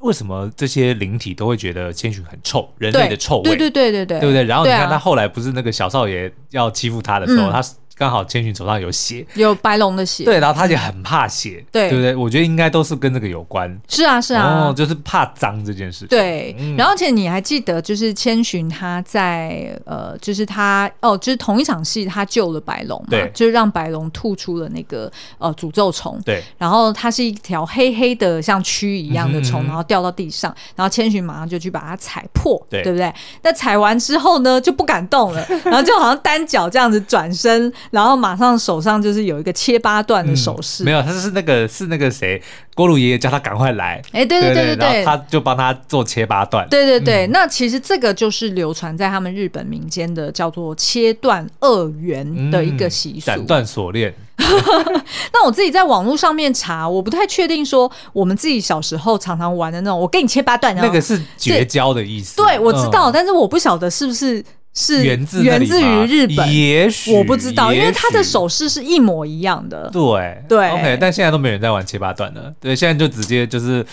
[0.00, 3.42] 为什么这些灵体都会觉得千寻很臭，人类的臭味？
[3.44, 4.42] 对对对对对，对不对？
[4.42, 7.64] 然后你看他后来不是那个小少爷要欺负他的时候，嗯、他。
[7.96, 12.14] 刚好千寻手上有血，有白龙的血，对，然后他也很怕血，对，对不对？
[12.16, 13.72] 我觉得应该都是跟这个有关。
[13.88, 16.08] 是啊，是啊，哦，就是怕脏这件事情。
[16.08, 33.12] 对，嗯、然后而且你还记得，就是千寻他在呃，就是他哦，就是同一场戏，他救了白龙嘛，对，就是让白龙吐出了那个呃诅咒虫，对，然后它是一条黑黑的像蛆一样的虫，嗯嗯嗯，然后掉到地上，然后千寻马上就去把它踩破，对，对不对？
[33.42, 37.72] 那踩完之后呢，就不敢动了， 然后就好像单脚这样子转身。
[37.90, 42.42] 然后马上手上就是有一个切八段的手势，没有，他是那个是那个谁，
[42.74, 47.26] 锅炉爷爷叫他赶快来，哎，对对对对对，他就帮他做切八段，对对对。
[47.28, 54.14] 那其实这个就是流传在他们日本民间的叫做切断二元的一个习俗，斩断锁链。
[55.32, 62.36] 那我自己在网络上面查，我不太确定说我们自己小时候常常玩的那种，我给你切八段，那个是绝交的意思。
[62.36, 64.44] 对，我知道，但是我不晓得是不是。
[64.74, 69.88] 是源自源自于日本，也许我不知道，因为他的手势是一模一样的。
[69.92, 72.52] 对对，OK，但现在都没人在玩切八段了。
[72.60, 73.86] 对，现在就直接就是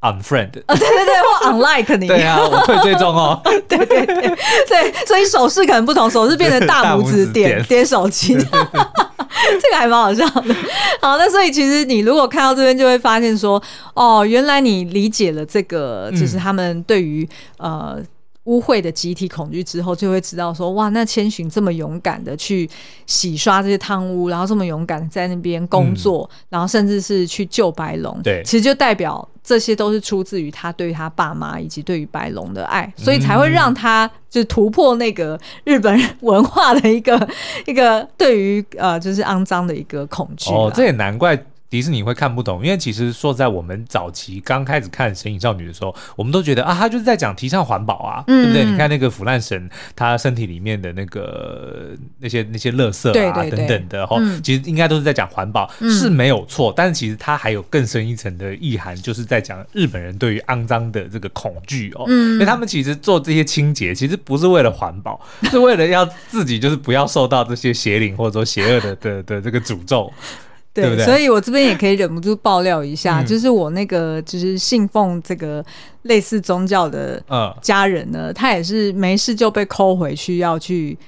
[0.00, 0.48] unfriend。
[0.64, 2.08] 啊，对对对，或 unlike 你。
[2.08, 3.38] 对啊，我退追踪哦。
[3.68, 4.16] 对对对
[4.66, 10.54] 对，所以手势可能不同，手势变成大拇指点点手机， 这个还蛮好笑的。
[11.02, 17.98] 好，那所以其实你如果看到这边，就会发现说，哦，原来你理解了这个，就是他们对于呃。
[18.44, 22.68] 污秽的集体恐惧之后，就会知道说，哇，那千寻这么勇敢的去
[23.06, 37.28] 洗刷这些贪污，然后这么勇敢的在那边工作，嗯、然后甚至是去救白龙，对，其实就代表这些都是出自于他对于他爸妈以及对于白龙的爱，所以才会让他就是突破那个日本文化的一个
[37.66, 40.50] 一个对于呃就是肮脏的一个恐惧。
[40.50, 41.42] 哦，这也难怪。
[41.70, 48.64] 迪士尼会看不懂，因为其实说在我们早期刚开始看《神隐少女》的时候，我们都觉得啊，他就是在讲提倡环保啊，嗯、对不对？
[48.70, 56.72] 你看那个腐烂神，他身体里面的那个那些那些垃圾啊等等的，哈、嗯，其实应该都是在讲环保，嗯、是没有错。
[56.76, 62.04] 但是其实它还有更深一层的意涵，就是在讲日本人对于肮脏的这个恐惧哦。
[62.06, 65.20] 嗯，因为他们其实做这些清洁，其实不是为了环保，
[65.50, 70.12] 是为了要自己就是不要受到这些邪灵或者说邪恶的的的这个诅咒。
[70.74, 75.64] 对，所以我这边也可以忍不住爆料一下，嗯、就是我那个就是信奉这个
[76.02, 77.22] 类似宗教的
[77.62, 80.98] 家人呢，嗯、他也是没事就被抠回去要去。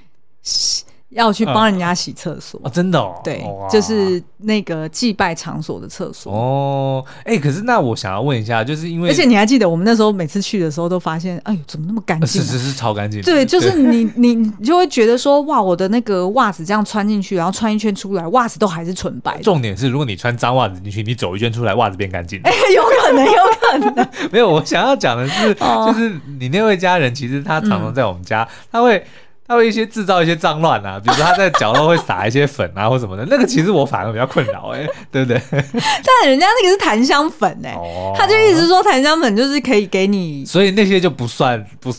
[1.17, 7.05] 要去帮人家洗厕所、嗯、哦，真的哦，对，就是那个祭拜场所的厕所哦。
[7.25, 12.45] 哎、欸，可是那我想要问一下，就是因为而且你还记得我们那时候每次去的时候都发现，哎呦，怎么那么干净、啊？
[12.45, 13.23] 是是是，超干净。
[13.23, 19.41] 对，就是你你你就会觉得说，哇，我的那个袜子这样穿进去，然后穿一圈出来，袜子都还是纯白。
[19.41, 22.39] 重点是，如果你穿脏袜子进去，你走一圈出来，袜子变干净。
[22.45, 24.09] 哎、欸，有可能，有可能。
[24.31, 29.03] 没有，我想要讲的是，哦、就是你那位家人，其实他常常在我们家，嗯、他会。
[29.49, 35.40] 他会一些制造一些脏乱啊， 比如说他在角落会撒一些粉啊或什么的，那个其实我反而比较困扰哎， 对不对？
[35.51, 41.94] 但人家那个是檀香粉哎、欸，哦、他就一直说檀香粉就是可以给你，所以那些就不算不，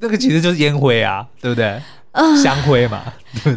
[0.00, 1.80] 那个其实就是烟灰啊，对不对？
[2.42, 3.02] 香灰嘛。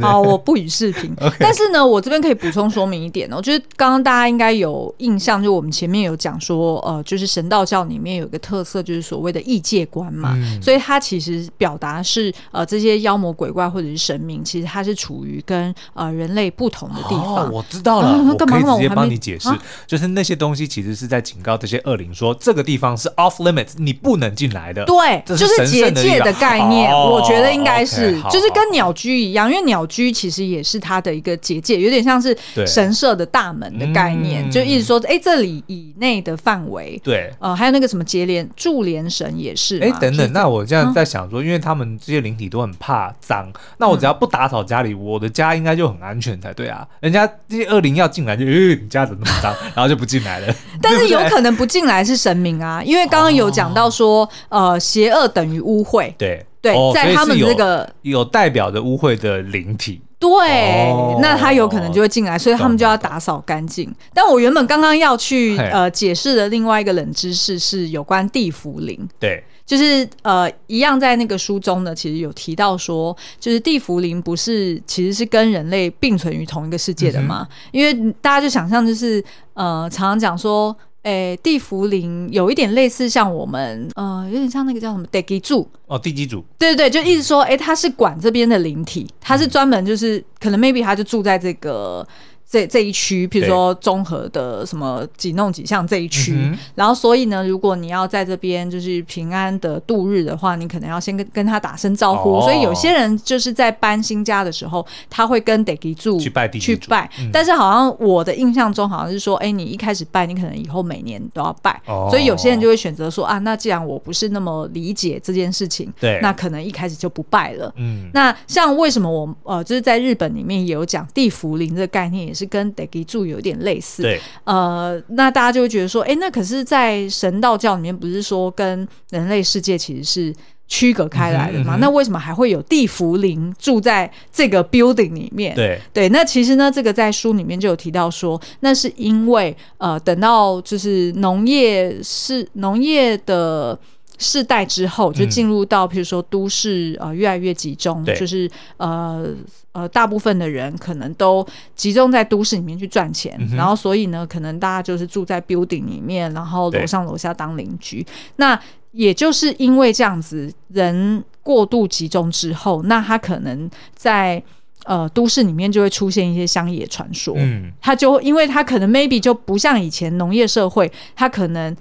[0.02, 1.16] 好，我不予置评。
[1.26, 10.34] Okay 但是呢，我这边可以补充说明一点哦，就是刚刚大家应该有印象，就我们前面有讲说，呃，就是神道教里面有一个特色，就是所谓的异界观嘛。
[10.36, 17.48] 嗯、所以它其实表达是，呃，这些妖魔鬼怪或者是神明，其实它是处于跟呃人类不同的地方。
[17.48, 19.58] 哦，我知道了，啊、我可以直接帮你解释，啊、
[19.88, 24.86] 就是那些东西其实是在警告这些恶灵说，这个地方是 off limits，你不能进来的。
[24.86, 32.36] 对，是就是结界的概念，哦、我觉得应该是，okay, 就是跟鸟居一样，因为鸟居其实也是它的一个结界，有点像是
[32.66, 46.88] 神社的大门的概念，嗯、就一直说，哎、欸，这里以内的范围，对，呃，还有那个什么结连柱连神也是，哎、欸，等等，那我这样在想说，嗯、因为他们这些灵体都很怕脏，那我只要不打扫家里，我的家应该就很安全才对啊。
[47.00, 50.56] 人家这些恶灵要进来就，就、呃、你家怎么那么脏，然后就不进来了。
[50.82, 56.46] 但是有可能不进来是神明啊，因为刚刚有讲到说，哦、呃，邪恶等于污秽，对。
[56.74, 63.94] 对，在他们这个有，有代表着污秽的灵体，对，哦、那他有可能就会进来，所以他们就要打扫干净。
[64.14, 77.48] 但我原本刚刚要去呃解释的另外一个冷知识是有关地缚灵，对，就是呃一样在那个书中呢，其实有提到说，就是地茯苓不是其实是跟人类并存于同一个世界的嘛？
[77.50, 80.76] 嗯、因为大家就想象就是呃常常讲说。
[81.06, 92.06] 诶、欸，地茯苓有一点类似像我们，呃，有点像那个叫什么地基柱哦，地基柱，对对对，就意思说，诶、欸，他是管这边的灵体，他是专门就是、嗯、可能 maybe 他就住在这个。
[92.50, 102.38] 这这一区，譬如说综合的什么几弄几项这一区，嗯、然后所以呢，如果你要在这边就是平安的度日的话，你可能要先跟跟他打声招呼。
[102.38, 107.10] 哦、所以有些人就是在搬新家的时候，他会跟地基主去拜地去拜。
[107.20, 111.82] 嗯、但是好像我的印象中好像是说，哎，你一开始拜，你可能以后每年都要拜。
[111.88, 117.74] 哦、所以有些人就会选择说啊，那既然我不是那么理解这件事情，对，那可能一开始就不拜了。
[117.78, 130.36] 嗯，那像为什么我呃就是在日本里面也有讲地缚灵这个概念，也是跟地基住有点类似，对，呃，那大家就会觉得说，哎、欸，那可是，在神道教里面，不是说跟人类世界其实是
[130.68, 131.76] 区隔开来的吗？
[131.76, 135.56] 嗯嗯、那为什么还会有地茯灵住在这个 building 里面？
[135.56, 143.80] 对，对，那其实呢，这个在书里面就有提到说，那是因为，呃，等到就是农业是农业的。
[144.18, 149.28] 世代之后，就进入到譬如说都市呃越来越集中，对就是呃
[149.74, 151.46] 呃大部分的人可能都
[151.76, 158.06] 集中在都市里面去赚钱，嗯、然后所以呢，可能大家就是住在 building 里面，然后楼上楼下当邻居。
[158.38, 158.60] 那
[158.92, 164.42] 也就是因为这样子，人过度集中之后，那他可能在
[164.86, 167.36] 呃都市里面就会出现一些乡野传说。
[167.38, 171.76] 嗯，他就因为他可能 maybe 就不像以前农业社会，他可能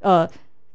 [0.00, 0.28] 呃。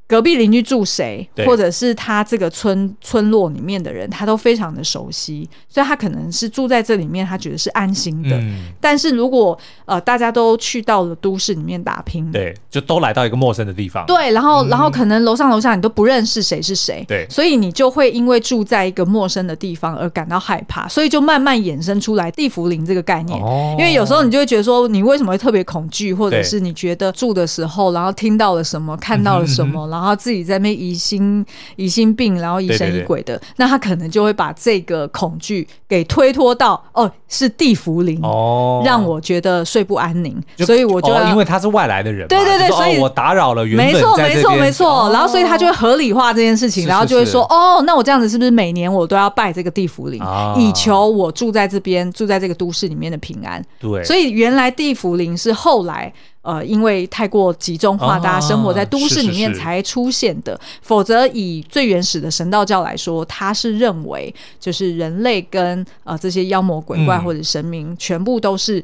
[0.08, 8.38] 隔壁邻居住谁，或者是他这个村村落里面的人，他都非常的熟悉，所以他可能是住在这里面，他觉得是安心的。
[8.38, 23.38] 嗯、但是如果呃大家都去到了都市里面打拼，对，就都来到一个陌生的地方，对，然后、嗯、然后可能楼上楼下你都不认识谁是谁，对，所以你就会因为住在一个陌生的地方而感到害怕，所以就慢慢衍生出来地缚灵这个概念。
[23.42, 30.78] 哦、因为有时候你就会觉得说，你为什么会特别恐惧，或者是你觉得住的时候，然后听到了什么，看到了什么，嗯、然后自己在那。
[30.78, 31.44] 疑心
[31.76, 53.64] 疑心病，然后疑神疑鬼的，对对对，那他可能就会把这个恐惧给推脱到哦，是地缚灵哦，让我觉得睡不安宁，所以我就、哦、因为他是外来的人，对对对，所以、哦、我打扰了原本没错没错没错，然后所以他就会合理化这件事情，是是是然后就会说哦，那我这样子是不是每年我都要拜这个地缚灵，啊、以求我住在这边住在这个都市里面的平安？
[53.80, 56.14] 对，所以原来地缚灵是后来。
[56.48, 60.54] 呃，因为太过集中化，大家生活在都市里面才出现的。
[60.54, 68.82] 啊、是是是，否则，以最原始的神道教来说，他是认为就是人类跟呃这些妖魔鬼怪或者神明，全部都是。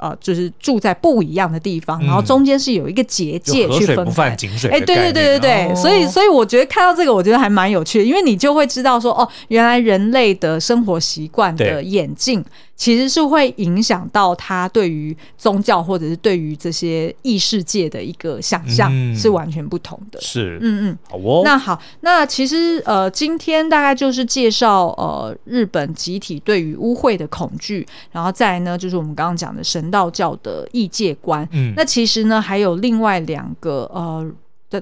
[0.00, 4.70] 呃，就是住在不一样的地方，嗯、然后中间是有一个结界去分不犯井水。
[4.70, 12.48] 哎，对对对对对，哦、所以所以我觉得看到这个，我觉得还蛮有趣的，因为你就会知道说，哦，原来人类的生活习惯的演进，对
[12.78, 20.18] 其实是会影响到他对于宗教或者是对于这些异世界的一个想象，嗯、是完全不同的。
[20.22, 21.42] 是，嗯嗯，好哦。
[21.44, 29.88] 那好，那其实呃，今天大概就是介绍呃日本集体对于污秽的恐惧，然后再来呢，就是我们刚刚讲的神。
[29.88, 34.30] 道教的异界观，嗯，那其实呢还有另外两个，呃，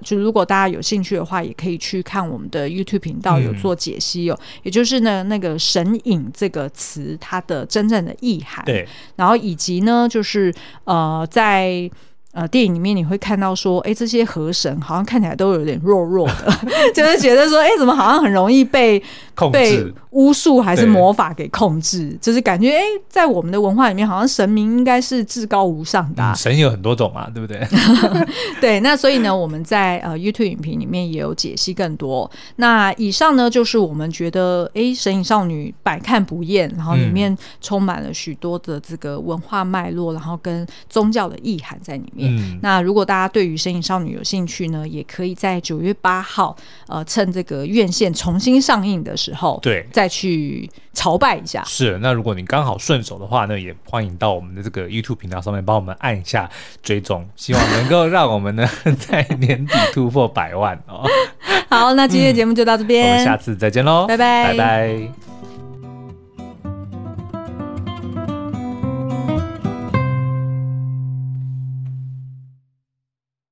[0.03, 4.39] 就如果大家有兴趣的话，也可以去看我们的 YouTube 频道有做解析哦。
[4.41, 10.53] 嗯、也就是呢，那个“神隐”这个词它的真正的意涵，对，然后以及呢，就是
[10.84, 11.91] 呃，在
[12.37, 16.53] 呃电影里面你会看到说，哎，这些河神好像看起来都有点弱弱的，
[16.95, 19.03] 就是觉得说，哎，怎么好像很容易被
[19.34, 19.59] 控制。
[19.59, 26.37] 被巫术还是魔法给控制，就是感觉哎、欸，在我们的文化里面，好像神明应该是至高无上的、啊嗯。
[26.37, 27.66] 神有很多种嘛，对不对？
[28.61, 32.30] 对，那所以呢，我们在呃 YouTube 影评里面也有解析更多。
[32.57, 42.25] 那以上呢，就是我们觉得哎、欸，神隐少女百看不厌，然后里面充满了许多的这个文化脉络，然后跟宗教的意涵在里面。
[42.26, 46.56] 嗯、那如果大家对于身影少女有兴趣呢，也可以在九月八号，
[46.88, 50.10] 呃，趁这个院线重新上映的时候，对，再。
[50.16, 51.62] 去朝拜一下。
[51.66, 56.48] 是，那如果你刚好顺手的话呢，也欢迎到我们的这个 YouTube 频道上面帮我们按一下
[56.82, 58.66] 追踪，希望能够让我们呢
[58.98, 61.06] 在年底突破百万哦。
[61.68, 65.25] 好，那今天的节目就到这边，嗯，我们下次再见喽，拜拜，拜拜。